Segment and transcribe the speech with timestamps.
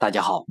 [0.00, 0.44] 大家好，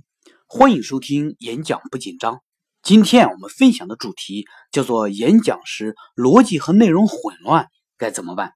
[0.46, 2.42] 欢迎收听演讲不紧张。
[2.84, 8.52] 今天我们分享的主题叫做演讲时逻辑和内容混乱该怎么办？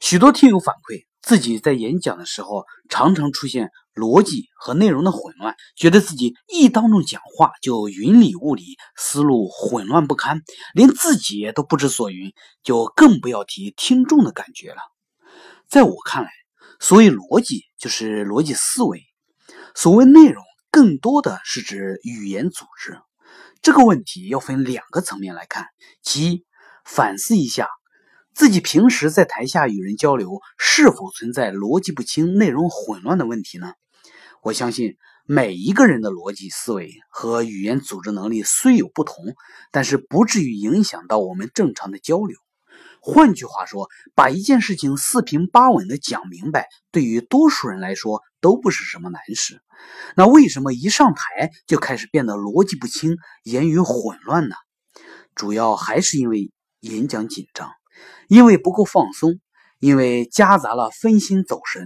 [0.00, 10.40] 许多听友反馈，自己在演讲的时候常常出现逻辑和内容的混乱，觉得自己一当众讲话就云里雾里，思路混乱不堪，
[10.72, 12.32] 连自己都不知所云，
[12.62, 14.78] 就更不要提听众的感觉了。
[15.68, 16.30] 在我看来，
[16.80, 19.02] 所谓逻辑就是逻辑思维。
[19.74, 22.98] 所谓内容，更多的是指语言组织。
[23.62, 25.66] 这个问题要分两个层面来看：
[26.02, 26.44] 其一，
[26.84, 27.68] 反思一下
[28.34, 33.72] 自己平时在台下与人交流，是否存在逻辑不清、内容混乱的问题呢？
[34.42, 39.14] 我相信每一个人的逻辑思维和语言组织能力虽有不同，
[39.70, 42.36] 但是不至于影响到我们正常的交流。
[43.04, 49.60] 换句话说，把一件事情四平八稳的讲明白，对于多数人来说都不是什么难事。
[50.16, 54.54] 那为什么一上台就开始变得逻辑不清、言语混乱呢？
[55.34, 57.72] 主要还是因为演讲紧张，
[58.28, 59.40] 因为不够放松，
[59.80, 61.84] 因为夹杂了分心走神，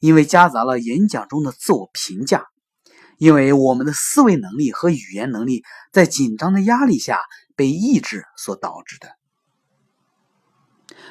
[0.00, 2.44] 因为夹杂了演讲中的自我评价，
[3.16, 5.62] 因为我们的思维能力和语言能力
[5.94, 7.20] 在紧张的压力下
[7.56, 9.08] 被抑制所导致的。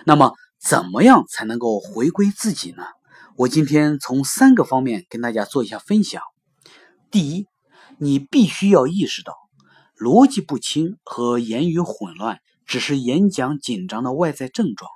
[0.05, 2.83] 那么，怎么样才能够回归自己呢？
[3.35, 6.21] 我今天从三个方面跟大家做一下分享。
[7.11, 7.47] 第一，
[7.97, 9.33] 你必须要意识到，
[9.97, 14.89] 逻辑不清和言语混乱只是演讲紧张的外在症状，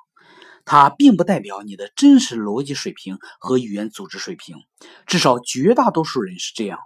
[0.65, 4.57] 它并不代表你的真实逻辑水平和语言组织水平。
[5.05, 6.79] 至少绝大多数人是这样，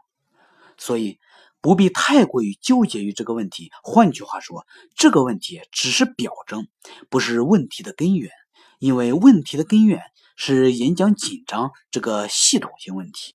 [0.77, 1.19] 所以。
[1.65, 3.71] 不必太过于纠结于这个问题。
[3.81, 6.67] 换句话说，这个问题只是表征，
[7.09, 8.29] 不是问题的根源。
[8.77, 10.03] 因为问题的根源
[10.35, 13.33] 是演讲紧张这个系统性问题。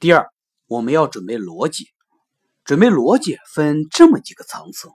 [0.00, 0.28] 第二，
[0.66, 1.90] 我们要准备逻辑。
[2.64, 4.88] 准备逻辑分这么几个层次。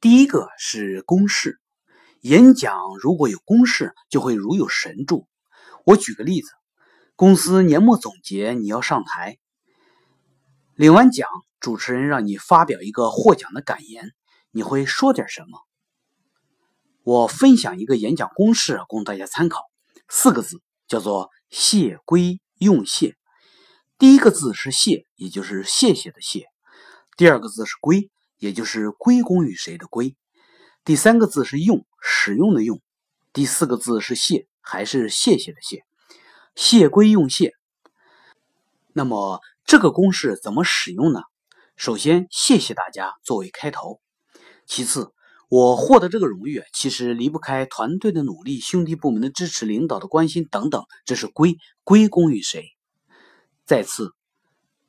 [0.00, 1.60] 第一个是公式。
[2.22, 5.28] 演讲如果有公式，就会如有神助。
[5.84, 6.48] 我举个例子：
[7.16, 9.36] 公司年末总结，你要上台，
[10.74, 11.28] 领完奖。
[11.62, 14.10] 主持人让你发表一个获奖的感言，
[14.50, 15.60] 你会说点什么？
[17.04, 19.62] 我分享一个演讲公式供大家参考，
[20.08, 23.14] 四个字叫做“谢归用谢”。
[23.96, 26.40] 第一个字是“谢”，也就是谢谢的“谢”；
[27.16, 30.10] 第二个字是“归”，也就是归功于谁的“归”；
[30.84, 32.78] 第三个字是“用”，使用的“用”；
[33.32, 35.84] 第四个字是“谢”，还是谢谢的“谢”。
[36.56, 37.54] 谢归用谢。
[38.92, 41.20] 那么这个公式怎么使用呢？
[41.76, 44.00] 首先，谢谢大家作为开头。
[44.66, 45.10] 其次，
[45.48, 52.64] 我获得这个荣誉，其实离不开团队的努力、兄弟部门的支持、领导的关心等等，这是归归功于谁？
[53.64, 54.12] 再次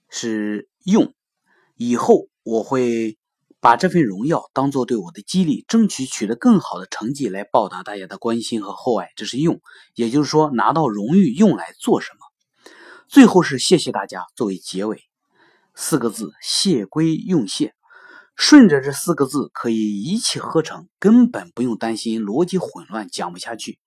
[0.10, 1.14] 是用，
[1.76, 3.18] 以后我会
[3.60, 9.10] 把这份荣耀当做对我的激励，争取取得更好的成绩来报答大家的关心和厚爱。
[9.16, 9.62] 这是用，
[9.96, 12.74] 也就是说拿到荣誉用来做什么？
[13.08, 15.02] 最后是谢谢大家作为结尾。
[15.76, 17.74] 四个字，谢归用谢，
[18.36, 23.80] 顺着这四个字可以一气呵成，根本不用担心逻辑混乱讲不下去。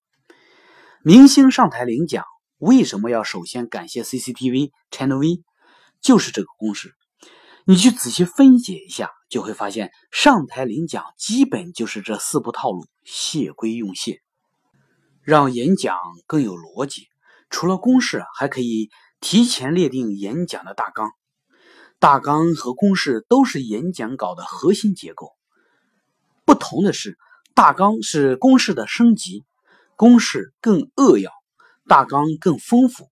[1.02, 2.24] 明星上台领奖，
[2.58, 5.44] 为什么要首先感谢 CCTV Channel V？
[6.00, 6.94] 就是这个公式。
[7.64, 14.20] 你去仔细分解一下，就会发现上台领奖基本就是这四步套路：谢归用谢，
[15.22, 17.08] 让演讲更有逻辑。
[17.50, 21.10] 除了公式，还可以提前列定演讲的大纲。
[21.98, 25.32] 大纲和公式都是演讲稿的核心结构，
[26.44, 27.16] 不同的是，
[27.54, 29.44] 大纲是公式的升级，
[29.96, 31.32] 公式更扼要，
[31.88, 33.08] 大纲更丰富。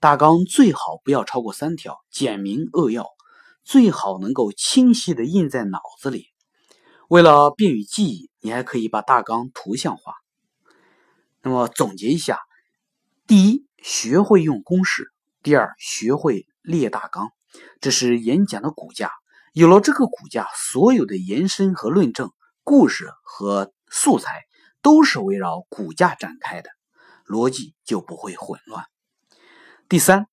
[0.00, 3.06] 大纲最好不要超过三条，简明扼要，
[3.62, 6.26] 最好能够清晰的印在脑子里。
[7.08, 10.14] 为了便于记忆，你还可以把大纲图像化。
[11.42, 12.40] 那么总结一下：
[13.26, 15.04] 第一，学会用公式；
[15.42, 17.30] 第二，学会列大纲。
[17.80, 19.10] 这是演讲的骨架，
[19.52, 22.30] 有了这个骨架，所有的延伸和论证、
[22.62, 24.44] 故事和素材
[24.82, 26.70] 都是围绕骨架展开的，
[27.26, 28.84] 逻辑就不会混乱。
[29.88, 30.26] 第三，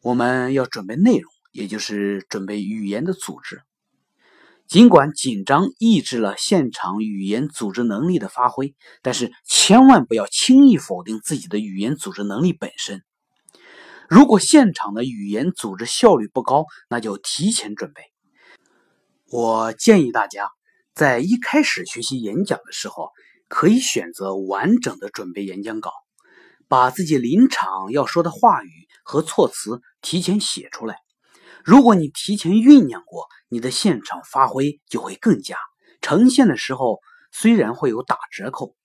[0.00, 3.62] 我们要准备内容，也就是准备语言的组织。
[4.66, 13.04] 尽管紧张抑制了现场语言组织能力的发挥，但是千万不要轻易否定自己的语言组织能力本身。
[14.08, 18.02] 如果现场的语言组织效率不高，那就提前准备。
[19.30, 20.50] 我建议大家
[20.94, 23.10] 在一开始学习演讲的时候，
[23.48, 25.90] 可以选择完整的准备演讲稿，
[26.68, 28.70] 把自己临场要说的话语
[29.02, 30.98] 和措辞提前写出来。
[31.64, 35.56] 如果你提前酝酿过，你的现场发挥就会更佳。
[36.02, 37.00] 呈现的时候
[37.32, 38.76] 虽然会有打折扣，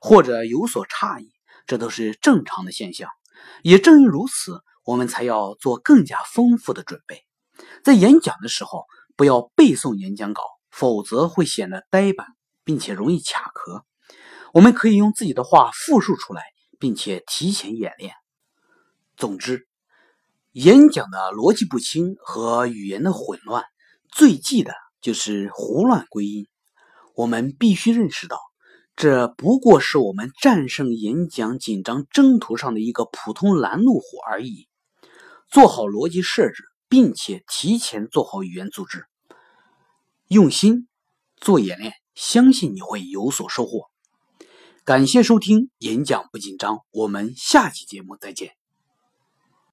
[0.00, 1.32] 或者有所差异，
[1.66, 3.08] 这都是正常的现象。
[3.62, 7.24] 也正因如此，我们才要做更加丰富的准备。
[7.84, 8.84] 在演讲的时候，
[9.16, 12.26] 不要背诵演讲稿，否则会显得呆板，
[12.64, 13.84] 并且容易卡壳。
[14.52, 16.42] 我们可以用自己的话复述出来，
[16.78, 18.14] 并且提前演练。
[19.16, 19.66] 总之。
[20.52, 23.62] 演讲的逻辑不清和语言的混乱，
[24.10, 24.72] 最忌的
[25.02, 26.46] 就是胡乱归因。
[27.14, 28.40] 我们必须认识到，
[28.96, 34.68] 这不过是我们战胜演讲紧张征途上的一个普通拦路虎而已。
[35.50, 39.04] 做好逻辑设置，并且提前做好语言组织，
[40.28, 40.88] 用心
[41.36, 43.90] 做演练，相信你会有所收获。
[44.82, 48.55] 感谢收听《演讲不紧张》，我们下期节目再见。